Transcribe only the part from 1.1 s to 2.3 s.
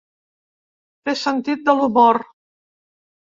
sentit de l’humor.